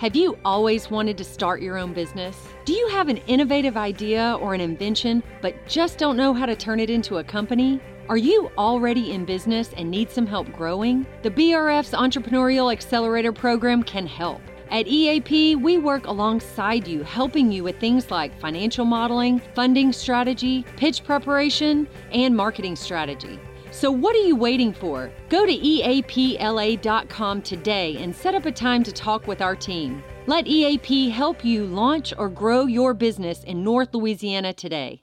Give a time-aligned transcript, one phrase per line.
[0.00, 2.34] Have you always wanted to start your own business?
[2.64, 6.56] Do you have an innovative idea or an invention, but just don't know how to
[6.56, 7.78] turn it into a company?
[8.08, 11.06] Are you already in business and need some help growing?
[11.20, 14.40] The BRF's Entrepreneurial Accelerator Program can help.
[14.70, 20.64] At EAP, we work alongside you, helping you with things like financial modeling, funding strategy,
[20.78, 23.38] pitch preparation, and marketing strategy.
[23.80, 25.10] So, what are you waiting for?
[25.30, 30.02] Go to EAPLA.com today and set up a time to talk with our team.
[30.26, 35.02] Let EAP help you launch or grow your business in North Louisiana today.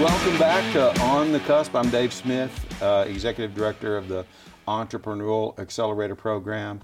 [0.00, 1.74] Welcome back to On the Cusp.
[1.74, 4.24] I'm Dave Smith, uh, Executive Director of the
[4.66, 6.80] Entrepreneurial Accelerator Program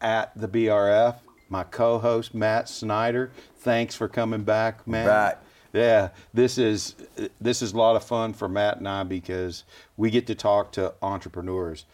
[0.00, 1.16] at the BRF.
[1.50, 3.30] My co host, Matt Snyder.
[3.58, 5.06] Thanks for coming back, Matt.
[5.06, 5.36] Right.
[5.72, 6.94] Yeah, this is
[7.40, 9.64] this is a lot of fun for Matt and I because
[9.96, 11.84] we get to talk to entrepreneurs.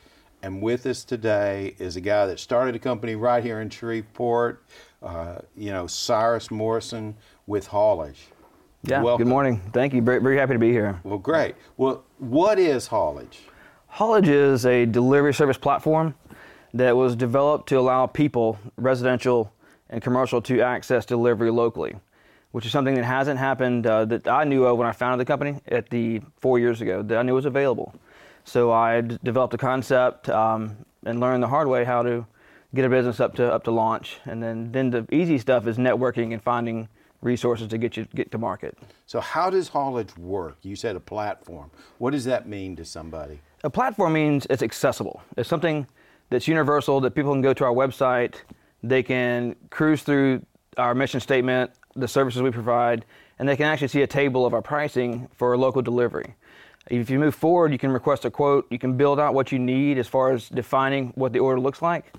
[0.42, 4.64] And with us today is a guy that started a company right here in Shreveport.
[5.02, 8.26] Uh, you know, Cyrus Morrison with Haulage.
[8.84, 9.26] Yeah, Welcome.
[9.26, 9.60] good morning.
[9.72, 10.02] Thank you.
[10.02, 11.00] Very, very happy to be here.
[11.04, 11.54] Well, great.
[11.76, 13.38] Well, what is Haulage?
[13.86, 16.14] Haulage is a delivery service platform
[16.74, 19.52] that was developed to allow people, residential
[19.90, 21.96] and commercial, to access delivery locally,
[22.52, 25.30] which is something that hasn't happened uh, that I knew of when I founded the
[25.30, 27.94] company at the four years ago that I knew was available.
[28.44, 32.26] So I d- developed a concept um, and learned the hard way how to
[32.74, 35.76] get a business up to up to launch, and then then the easy stuff is
[35.76, 36.88] networking and finding
[37.20, 38.76] resources to get you get to market.
[39.06, 40.56] So, how does haulage work?
[40.62, 41.70] You said a platform.
[41.98, 43.40] What does that mean to somebody?
[43.64, 45.22] A platform means it's accessible.
[45.36, 45.86] It's something
[46.30, 48.36] that's universal that people can go to our website,
[48.82, 50.44] they can cruise through
[50.78, 53.04] our mission statement, the services we provide,
[53.38, 56.34] and they can actually see a table of our pricing for local delivery.
[56.88, 59.58] If you move forward, you can request a quote, you can build out what you
[59.58, 62.12] need as far as defining what the order looks like.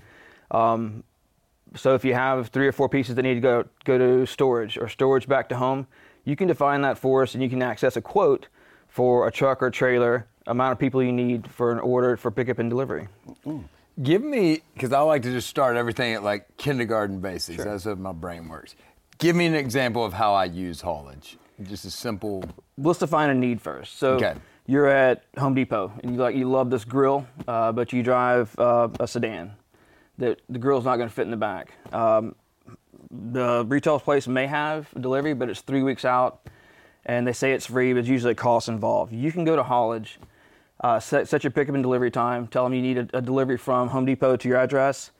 [0.50, 1.04] Um,
[1.76, 4.78] so if you have three or four pieces that need to go go to storage
[4.78, 5.86] or storage back to home,
[6.24, 8.48] you can define that for us, and you can access a quote
[8.88, 12.58] for a truck or trailer, amount of people you need for an order for pickup
[12.58, 13.08] and delivery.
[14.02, 17.62] Give me, because I like to just start everything at like kindergarten basics.
[17.62, 18.74] That's how my brain works.
[19.18, 21.36] Give me an example of how I use haulage.
[21.62, 22.44] Just a simple.
[22.76, 23.98] Let's define a need first.
[23.98, 24.34] So Okay.
[24.66, 28.56] you're at Home Depot and you like you love this grill, uh, but you drive
[28.58, 29.52] uh, a sedan.
[30.18, 31.72] That the grill's not going to fit in the back.
[31.92, 32.34] Um,
[33.10, 36.46] the retail place may have delivery, but it's three weeks out,
[37.06, 39.12] and they say it's free, but it's usually a cost involved.
[39.12, 40.18] You can go to Haulage,
[40.80, 43.56] uh, set, set your pickup and delivery time, tell them you need a, a delivery
[43.56, 45.10] from Home Depot to your address.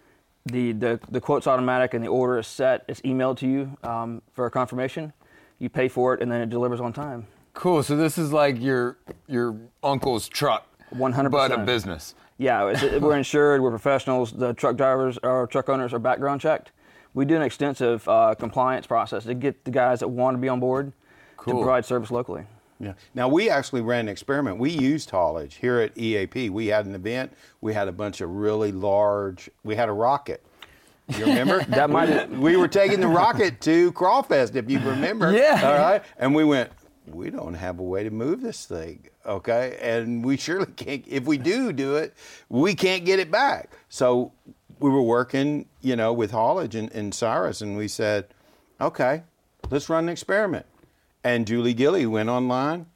[0.46, 2.84] The, the, the quote's automatic and the order is set.
[2.86, 5.12] It's emailed to you um, for a confirmation.
[5.58, 7.26] You pay for it, and then it delivers on time.
[7.54, 7.82] Cool.
[7.82, 11.30] So this is like your your uncle's truck, 100%.
[11.30, 12.14] but a business.
[12.36, 13.62] Yeah, it's, we're insured.
[13.62, 14.32] We're professionals.
[14.32, 16.72] The truck drivers or truck owners are background checked.
[17.14, 20.48] We do an extensive uh, compliance process to get the guys that want to be
[20.48, 20.92] on board
[21.44, 22.44] to provide service locally.
[22.80, 22.94] Yeah.
[23.14, 24.58] Now we actually ran an experiment.
[24.58, 26.50] We used haulage here at EAP.
[26.50, 27.32] We had an event.
[27.60, 29.48] We had a bunch of really large.
[29.62, 30.42] We had a rocket.
[31.08, 31.62] You remember?
[31.68, 35.32] That might- We were taking the rocket to Crawfest, if you remember.
[35.32, 35.60] Yeah.
[35.64, 36.02] All right.
[36.18, 36.70] And we went.
[37.06, 39.08] We don't have a way to move this thing.
[39.26, 39.78] Okay.
[39.80, 41.04] And we surely can't.
[41.06, 42.14] If we do do it,
[42.48, 43.70] we can't get it back.
[43.90, 44.32] So
[44.80, 48.26] we were working, you know, with haulage and, and Cyrus, and we said,
[48.80, 49.22] okay,
[49.70, 50.66] let's run an experiment.
[51.24, 52.86] And Julie Gilly went online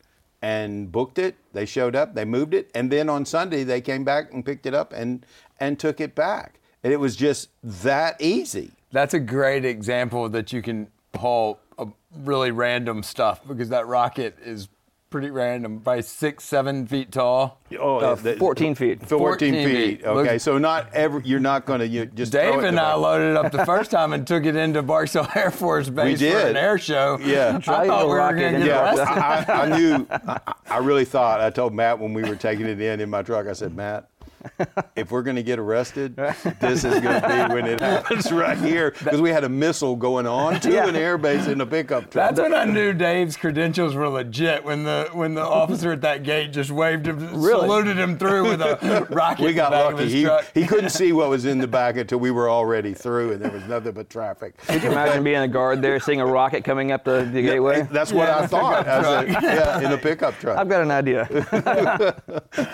[0.43, 1.37] and booked it.
[1.53, 4.67] They showed up, they moved it, and then on Sunday they came back and picked
[4.67, 5.25] it up and
[5.59, 6.61] and took it back.
[6.85, 8.71] And it was just that easy.
[8.93, 13.87] That's a great example that you can haul a uh, really random stuff because that
[13.87, 14.69] rocket is
[15.11, 17.61] pretty random, probably six, seven feet tall.
[17.79, 19.01] Oh, Uh, 14 feet.
[19.01, 19.65] 14, 14 feet.
[19.99, 20.05] feet.
[20.07, 22.77] Okay, Look- so not every you're not going to you just throw Dave it and
[22.77, 25.89] to I the- loaded up the first time and took it into Barksdale Air Force
[25.89, 26.49] Base for did.
[26.49, 27.19] an air show.
[27.23, 27.55] Yeah.
[27.57, 29.53] I Try thought we were going to and get Yeah, arrested.
[29.53, 30.07] I, I knew.
[30.11, 31.41] I, I really thought.
[31.41, 33.47] I told Matt when we were taking it in in my truck.
[33.47, 34.09] I said, Matt,
[34.97, 38.59] if we're going to get arrested, this is going to be when it happens right
[38.59, 40.87] here because we had a missile going on to Yeah.
[40.89, 42.35] an airbase in a pickup truck.
[42.35, 44.65] That's when I knew Dave's credentials were legit.
[44.65, 47.61] When the when the officer at that gate just waved him, Really?
[47.69, 49.43] saluted him through with a rocket.
[49.43, 50.05] we in got the back Of lucky.
[50.05, 50.45] his He, truck.
[50.55, 53.51] he couldn't see what was in the back until we were already through and there
[53.51, 54.57] was nothing but traffic.
[54.67, 57.87] Could you imagine being a guard there, seeing a rocket coming up the, the gateway?
[57.91, 58.87] That's what Yeah, I thought.
[58.87, 60.59] a- yeah, in a pickup truck.
[60.59, 61.27] I've got an idea.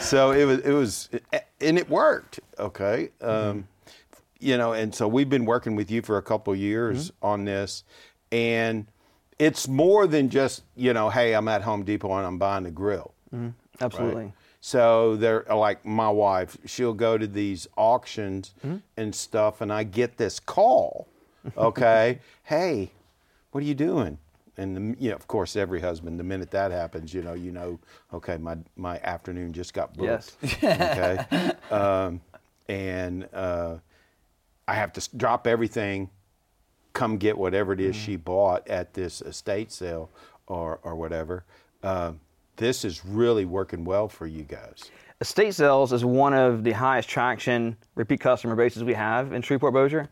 [0.01, 1.09] so it was it was
[1.65, 3.67] and it worked okay um,
[4.41, 7.83] you know and so we've been working with you for a couple years on this
[8.31, 8.87] and
[9.39, 12.71] it's more than just you know hey i'm at home depot and i'm buying a
[12.71, 13.53] grill right?
[13.81, 14.33] Absolutely.
[14.61, 18.77] So they're like my wife, she'll go to these auctions Mm-hmm.
[18.97, 21.07] and stuff, and I get this call,
[21.57, 22.91] okay, hey,
[23.51, 24.17] what are you doing?
[24.57, 27.51] And the, you know, of course, every husband, the minute that happens, you know, you
[27.51, 27.79] know,
[28.13, 30.37] okay, my my afternoon just got booked.
[30.63, 32.21] okay, um,
[32.69, 33.77] and uh,
[34.69, 36.11] I have to drop everything,
[36.93, 40.11] come get whatever it is she bought at this estate sale
[40.47, 41.45] or or whatever.
[41.83, 42.13] Uh,
[42.57, 44.91] this is really working well for you guys.
[45.21, 49.73] Estate sales is one of the highest traction repeat customer bases we have in Shreveport
[49.73, 50.09] Bossier.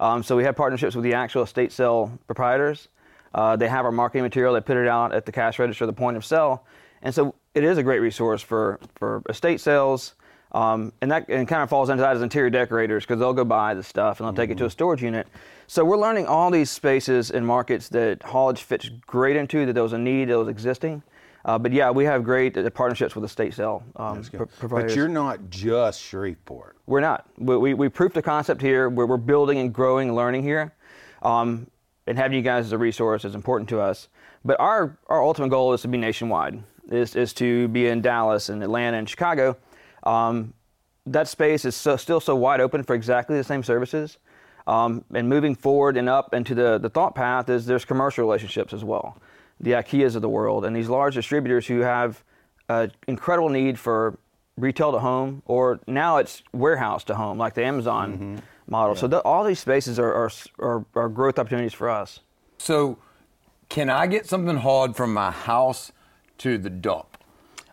[0.00, 2.88] Um, so we have partnerships with the actual estate sale proprietors.
[3.34, 4.54] Uh, they have our marketing material.
[4.54, 6.64] They put it out at the cash register, the point of sale,
[7.02, 10.14] and so it is a great resource for for estate sales.
[10.52, 13.44] Um, and that and kind of falls into that as interior decorators because they'll go
[13.44, 15.26] buy the stuff and they'll take it to a storage unit.
[15.66, 19.66] So we're learning all these spaces and markets that haulage fits great into.
[19.66, 21.02] That there was a need that was existing.
[21.44, 24.92] Uh, but yeah, we have great uh, partnerships with estate sale um, pro- providers.
[24.92, 26.76] But you're not just Shreveport.
[26.86, 27.26] We're not.
[27.36, 28.88] We, we, we proved the concept here.
[28.88, 30.72] We're, we're building and growing and learning here.
[31.22, 31.66] Um,
[32.06, 34.08] and having you guys as a resource is important to us.
[34.44, 38.48] But our, our ultimate goal is to be nationwide, is, is to be in Dallas
[38.48, 39.56] and Atlanta and Chicago.
[40.02, 40.52] Um,
[41.06, 44.18] that space is so, still so wide open for exactly the same services.
[44.66, 48.72] Um, and moving forward and up into the, the thought path is there's commercial relationships
[48.72, 49.18] as well.
[49.60, 52.24] The IKEAs of the world and these large distributors who have
[52.68, 54.18] an incredible need for
[54.56, 58.96] retail to home, or now it's warehouse to home, like the Amazon model.
[58.96, 62.20] So the, all these spaces are, are, are, are growth opportunities for us.
[62.58, 62.98] So,
[63.68, 65.92] can I get something hauled from my house
[66.38, 67.18] to the dump?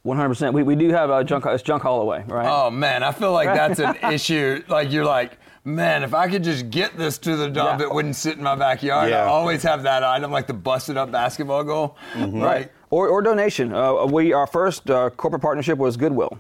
[0.06, 0.54] 100%.
[0.54, 2.48] We, we do have a junk, it's junk haul away, right?
[2.50, 4.64] Oh man, I feel like that's an issue.
[4.68, 7.86] Like you're like, man, if I could just get this to the dump, Yeah.
[7.88, 9.12] it wouldn't sit in my backyard.
[9.12, 9.26] Yeah.
[9.26, 11.98] I always have that item, like the busted up basketball goal.
[12.16, 12.72] Right.
[12.90, 13.72] Or, or donation.
[13.74, 16.40] Uh, we our first uh, corporate partnership was Goodwill.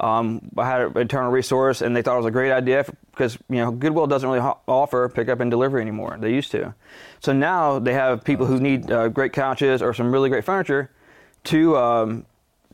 [0.00, 3.38] Um, I had an internal resource, and they thought it was a great idea because
[3.48, 6.16] you know Goodwill doesn't really ho- offer pickup and delivery anymore.
[6.20, 6.74] They used to.
[7.20, 10.90] So now they have people who need uh, great couches or some really great furniture
[11.44, 12.26] to um,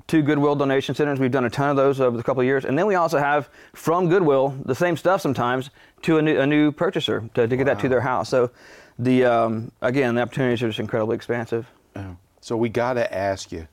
[0.08, 1.18] to Goodwill donation centers.
[1.18, 3.18] We've done a ton of those over the couple of years, and then we also
[3.18, 5.70] have from Goodwill the same stuff sometimes
[6.02, 8.28] to a new, a new purchaser to, to get that to their house.
[8.28, 8.50] So
[8.98, 11.66] the um, again the opportunities are just incredibly expansive.
[11.94, 12.14] Yeah.
[12.40, 13.68] So we got to ask you,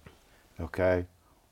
[0.59, 1.05] okay,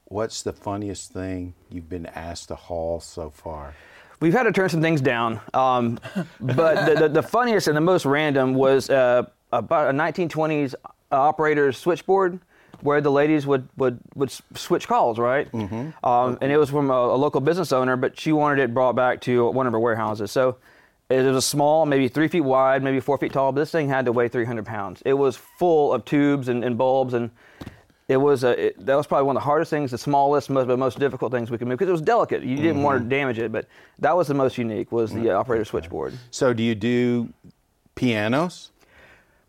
[0.10, 3.76] what's the funniest thing you've been asked to haul so far?
[4.20, 6.00] We've had to turn some things down, um,
[6.40, 10.74] but the, the, the funniest and the most random was uh, about a 1920s
[11.12, 12.40] operator's switchboard,
[12.82, 15.52] where the ladies would would, would switch calls, right?
[15.52, 16.06] Mm-hmm.
[16.06, 18.96] Um, and it was from a, a local business owner, but she wanted it brought
[18.96, 20.32] back to one of her warehouses.
[20.32, 20.58] So
[21.10, 23.52] it was a small, maybe three feet wide, maybe four feet tall.
[23.52, 25.02] But this thing had to weigh 300 pounds.
[25.06, 27.32] It was full of tubes and, and bulbs and
[28.08, 30.68] it was a, it, that was probably one of the hardest things, the smallest, most,
[30.68, 32.42] but most difficult things we could move because it was delicate.
[32.42, 33.68] You didn't want to damage it, but
[34.00, 36.14] that was the most unique was the uh, operator switchboard.
[36.32, 37.34] So do you do
[37.96, 38.72] pianos?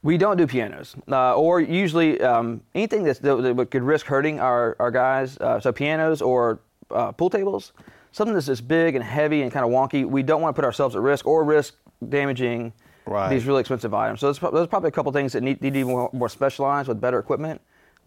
[0.03, 4.41] We don't do pianos, uh, or usually um, anything that's, that, that could risk hurting
[4.41, 5.37] our, our guys.
[5.39, 7.73] Uh, so pianos or uh, pool tables,
[8.13, 10.05] something that's just big and heavy and kind of wonky.
[10.05, 11.75] We don't want to put ourselves at risk or risk
[12.09, 12.73] damaging
[13.07, 13.31] Right.
[13.31, 14.21] these really expensive items.
[14.21, 17.01] So there's probably a couple things that need, need to be more, more specialized with
[17.01, 17.59] better equipment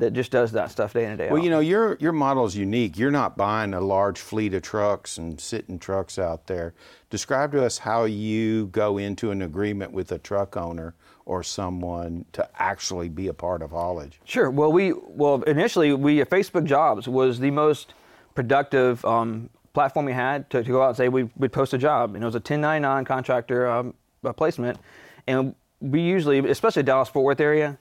[0.01, 1.31] that just does that stuff day in and day out.
[1.31, 2.97] Well, you know, your your model is unique.
[2.97, 6.73] You're not buying a large fleet of trucks and sitting trucks out there.
[7.11, 10.95] Describe to us how you go into an agreement with a truck owner
[11.25, 14.19] or someone to actually be a part of haulage.
[14.25, 14.49] Sure.
[14.49, 17.93] Well, we well initially we Facebook Jobs was the most
[18.33, 21.77] productive um, platform we had to, to go out and say we would post a
[21.77, 23.93] job, and it was a 1099 contractor um,
[24.35, 24.79] placement,
[25.27, 27.77] and we usually, especially Dallas Fort Worth area,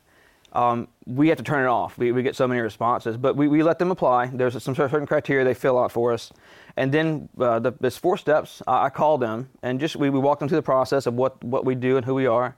[0.53, 1.97] um, we have to turn it off.
[1.99, 4.27] We, we get so many responses, but we, we let them apply.
[4.27, 6.33] There's some certain criteria they fill out for us,
[6.77, 8.63] and then uh, the, there's four steps.
[8.67, 11.43] I, I call them and just we, we walk them through the process of what
[11.45, 12.57] what we do and who we are.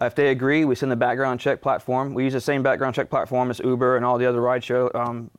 [0.00, 2.14] Uh, if they agree, we send the background check platform.
[2.14, 5.30] We use the same background check platform as Uber and all the other rideshare um,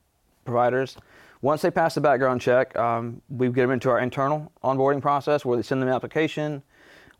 [0.45, 0.97] providers.
[1.41, 5.43] Once they pass the background check, um, we get them into our internal onboarding process
[5.43, 6.63] where they send them an application.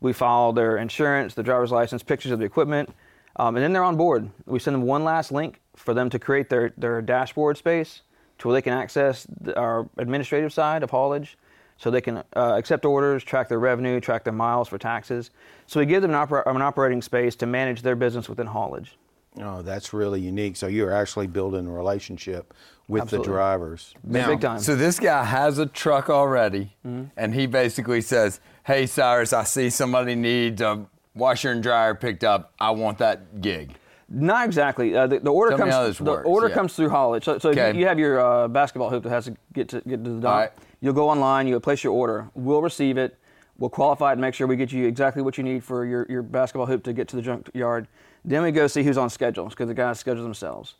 [0.00, 2.88] We file their insurance, the driver's license, pictures of the equipment,
[3.36, 4.30] um, and then they're on board.
[4.46, 8.02] We send them one last link for them to create their, their dashboard space
[8.38, 11.36] to where they can access the, our administrative side of haulage
[11.76, 15.30] so they can uh, accept orders, track their revenue, track their miles for taxes.
[15.66, 18.96] So we give them an, oper- an operating space to manage their business within haulage.
[19.40, 20.56] Oh, that's really unique.
[20.56, 22.54] So you're actually building a relationship
[22.86, 23.26] with Absolutely.
[23.26, 23.94] the drivers.
[24.08, 24.60] Big, big time.
[24.60, 29.70] So this guy has a truck already, and he basically says, "Hey Cyrus, I see
[29.70, 32.52] somebody needs a washer and dryer picked up.
[32.60, 33.74] I want that gig."
[34.08, 34.94] Not exactly.
[34.94, 35.98] Uh, the, the order Tell me comes.
[35.98, 36.54] the works, order yeah.
[36.54, 37.24] comes through haulage.
[37.24, 37.72] So, so Okay.
[37.72, 40.20] you, you have your uh, basketball hoop that has to get to get to the
[40.20, 40.40] dock.
[40.40, 40.52] Right.
[40.80, 41.46] You'll go online.
[41.48, 42.28] You'll place your order.
[42.34, 43.16] We'll receive it.
[43.58, 46.06] We'll qualify it and make sure we get you exactly what you need for your,
[46.10, 47.86] your basketball hoop to get to the junk yard.
[48.24, 50.74] Then we go see who's on schedule because the guys schedule themselves.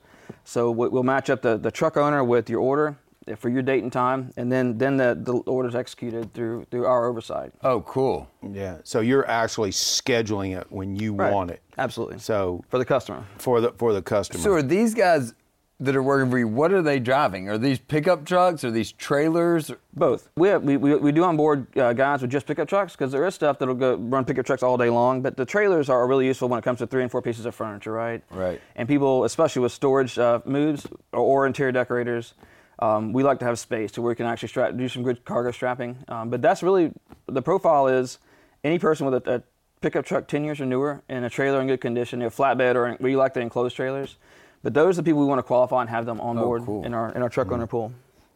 [0.45, 2.97] So we- we'll match up the, the truck owner with your order
[3.37, 7.07] for your date and time, and then then the, the order's executed through through our
[7.07, 7.53] oversight.
[7.63, 8.29] Oh, cool.
[8.43, 8.79] Yeah.
[8.85, 11.33] So you're actually scheduling it when you Right.
[11.33, 11.61] want it.
[11.79, 12.19] Absolutely.
[12.19, 13.25] So For the customer.
[13.39, 14.41] for the for the customer.
[14.43, 15.35] So are these guys
[15.81, 16.47] that are working for you?
[16.47, 17.49] What are they driving?
[17.49, 18.63] Are these pickup trucks?
[18.63, 19.73] Are these trailers?
[19.93, 20.31] Both.
[20.37, 23.27] We, have, we, we, we do onboard uh, guys with just pickup trucks because there
[23.27, 25.21] is stuff that'll go run pickup trucks all day long.
[25.21, 27.57] But the trailers are really useful when it comes to three and four pieces of
[27.57, 28.23] furniture, right?
[28.31, 28.61] Right.
[28.77, 32.35] And people, especially with storage uh, moves or, or interior decorators,
[32.79, 35.25] um, we like to have space to where we can actually strap, do some good
[35.25, 35.99] cargo strapping.
[36.09, 36.93] Um, but that's really
[37.27, 38.19] the profile is
[38.63, 39.43] any person with a, a
[39.81, 42.97] pickup truck 10 years or newer and a trailer in good condition, a flatbed or
[43.01, 44.17] we like the enclosed trailers.
[44.63, 46.63] But those are the people we want to qualify and have them on Oh, board
[46.65, 46.85] cool.
[46.85, 47.93] in our in our truck owner pool.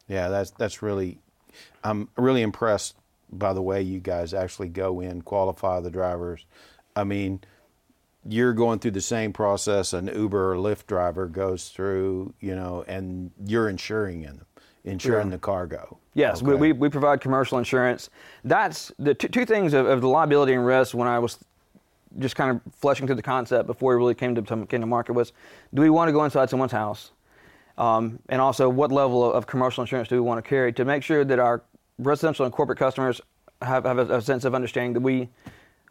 [0.08, 1.18] Yeah, that's that's really.
[1.82, 2.96] I'm really impressed
[3.32, 6.44] by the way you guys actually go in, qualify the drivers.
[6.94, 7.40] I mean,
[8.28, 12.84] you're going through the same process an Uber or Lyft driver goes through, you know,
[12.86, 14.46] and you're insuring in them,
[14.84, 15.32] insuring Yeah.
[15.36, 15.98] the cargo.
[16.14, 16.60] Yes, we, Okay.
[16.60, 18.10] we, we provide commercial insurance.
[18.44, 21.38] That's the two, two things of, of the liability and risk when I was
[22.18, 25.12] just kind of fleshing through the concept before we really came to, came to market
[25.12, 25.32] was
[25.72, 27.12] do we want to go inside someone's house?
[27.76, 30.84] Um, and also, what level of, of commercial insurance do we want to carry to
[30.84, 31.62] make sure that our
[31.98, 33.20] residential and corporate customers
[33.62, 35.28] have, have a, a sense of understanding that we,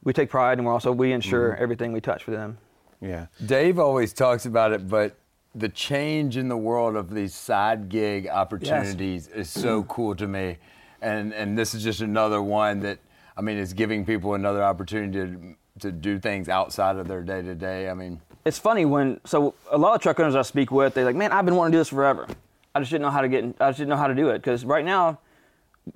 [0.03, 1.63] we take pride and we're also we insure mm-hmm.
[1.63, 2.57] everything we touch for them.
[3.01, 3.27] Yeah.
[3.45, 5.17] Dave always talks about it, but
[5.53, 10.57] the change in the world of these side gig opportunities is so cool to me.
[11.01, 12.99] And and this is just another one that
[13.35, 17.41] I mean is giving people another opportunity to to do things outside of their day
[17.43, 17.87] to day.
[17.89, 21.05] I mean, it's funny when so a lot of truck owners I speak with, they're
[21.05, 22.27] like, "Man, I've been wanting to do this forever.
[22.73, 23.43] I just didn't know how to get.
[23.43, 25.19] In, I just didn't know how to do it because right now,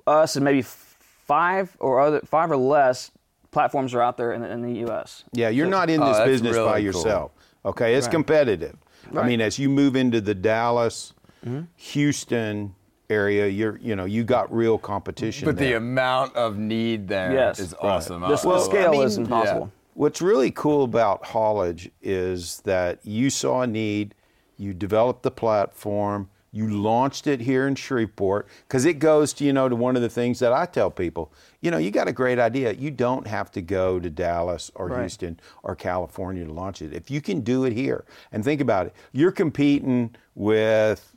[0.06, 3.10] us and maybe five or other five or less
[3.56, 5.22] platforms are out there in, the- in the U.S.
[5.32, 6.84] Yeah, you're So- not in Oh, this that's business by really cool.
[7.02, 7.30] yourself.
[7.64, 8.12] Okay, it's Right.
[8.12, 8.76] competitive.
[9.16, 11.12] I mean, as you move into the Dallas,
[11.44, 11.62] Mm-hmm.
[11.74, 12.74] Houston
[13.10, 15.44] area, you're you know you got real competition.
[15.44, 17.60] but the amount of need there is Yes.
[17.82, 17.90] Right.
[17.90, 18.20] awesome.
[18.20, 19.72] The, I- the scale I mean, is impossible.
[19.94, 24.14] What's really cool about haulage is that you saw a need,
[24.56, 29.52] you developed the platform, you launched it here in Shreveport because it goes to you
[29.52, 31.32] know to one of the things that I tell people.
[31.62, 32.72] You know, you got a great idea.
[32.72, 35.00] You don't have to go to Dallas or Right.
[35.00, 36.92] Houston or California to launch it.
[36.92, 41.14] If you can do it here, and think about it, you're competing with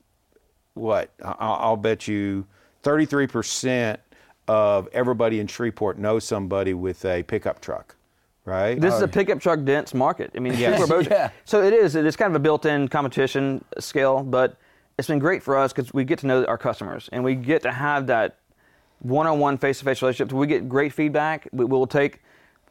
[0.74, 1.12] what?
[1.24, 2.46] I'll bet you
[2.84, 3.98] 33%
[4.48, 7.96] of everybody in Shreveport knows somebody with a pickup truck,
[8.46, 8.80] right?
[8.80, 10.32] This is a oh, pickup truck dense market.
[10.36, 10.90] I mean, Yes.
[11.10, 11.32] Yeah.
[11.46, 11.96] so it is.
[11.96, 14.58] It is kind of a built-in competition scale, but
[14.98, 17.62] it's been great for us because we get to know our customers and we get
[17.64, 18.38] to have that
[19.00, 20.32] one-on-one, face-to-face relationship.
[20.34, 21.48] We get great feedback.
[21.52, 22.22] We will take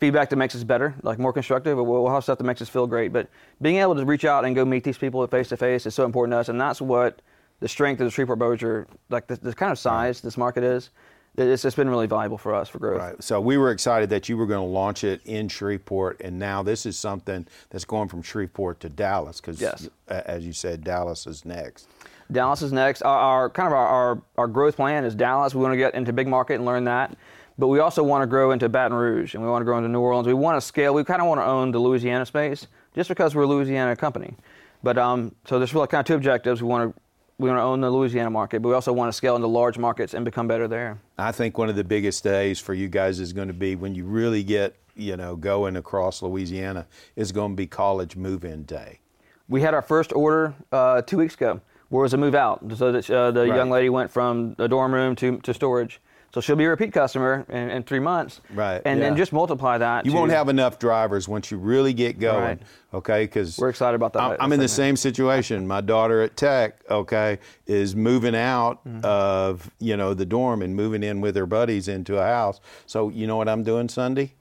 [0.00, 2.68] feedback that makes us better, like more constructive, but we'll have stuff that makes us
[2.68, 3.12] feel great.
[3.12, 3.28] But
[3.60, 6.38] being able to reach out and go meet these people face-to-face is so important to
[6.38, 7.20] us, and that's what
[7.60, 10.90] the strength of the Shreveport Bossier, like the, the kind of size this market is.
[11.36, 13.00] It's, it's been really valuable for us for growth.
[13.00, 13.22] Right.
[13.22, 16.62] So we were excited that you were going to launch it in Shreveport, and now
[16.62, 19.88] this is something that's going from Shreveport to Dallas because, Yes.
[20.08, 21.88] as you said, Dallas is next.
[22.32, 23.02] Dallas is next.
[23.02, 25.54] Our, our kind of our, our, our growth plan is Dallas.
[25.54, 27.16] We want to get into big market and learn that,
[27.58, 29.88] but we also want to grow into Baton Rouge and we want to grow into
[29.88, 30.26] New Orleans.
[30.26, 30.94] We want to scale.
[30.94, 34.34] We kind of want to own the Louisiana space just because we're a Louisiana company.
[34.82, 36.62] But um, so there's really kind of two objectives.
[36.62, 37.00] We want to
[37.38, 39.76] we want to own the Louisiana market, but we also want to scale into large
[39.76, 41.00] markets and become better there.
[41.18, 43.94] I think one of the biggest days for you guys is going to be when
[43.94, 49.00] you really get, you know, going across Louisiana is going to be college move-in day.
[49.48, 51.60] We had our first order uh, two weeks ago,
[51.94, 52.60] where was a move out.
[52.76, 53.54] So that, uh, the Right.
[53.54, 56.00] young lady went from the dorm room to, to storage.
[56.34, 58.40] So she'll be a repeat customer in, in three months.
[58.52, 59.18] Right, And then yeah.
[59.18, 60.04] just multiply that.
[60.04, 62.58] You to- won't have enough drivers once you really get going, Right.
[62.92, 63.22] okay?
[63.26, 65.68] Because We're excited about that I'm, I'm in the same situation.
[65.68, 69.04] My daughter at Tech, okay, is moving out Mm-hmm.
[69.04, 72.60] of you know the dorm and moving in with her buddies into a house.
[72.86, 74.32] So you know what I'm doing Sunday?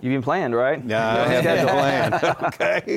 [0.00, 0.82] You've been planned, right?
[0.82, 1.70] Yeah, I have a
[2.20, 2.36] plan.
[2.54, 2.96] Okay,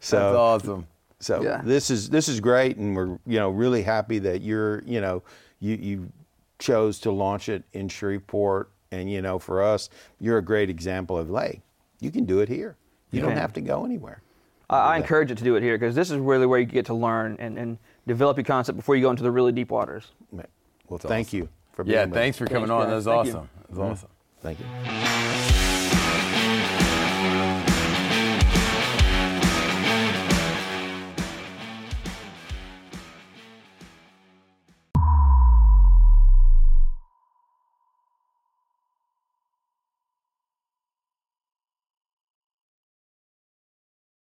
[0.00, 0.86] so That's awesome.
[1.20, 1.62] So Yeah.
[1.64, 5.22] this is this is great, and we're you know really happy that you're you know
[5.60, 6.12] you you
[6.58, 9.88] chose to launch it in Shreveport, and you know for us,
[10.20, 11.62] you're a great example of hey,
[12.00, 12.76] you can do it here.
[13.10, 13.38] You don't can.
[13.38, 14.22] have to go anywhere.
[14.68, 16.86] I, I encourage it to do it here because this is really where you get
[16.86, 20.10] to learn and, and develop your concept before you go into the really deep waters.
[20.88, 22.88] Well, thank you for being Yeah, with thanks for coming Thanks, on.
[22.90, 23.32] That was Thank you.
[23.32, 23.48] awesome.
[23.60, 23.92] That was mm-hmm.
[23.92, 24.08] awesome.
[24.40, 24.58] Thank
[25.50, 25.55] you.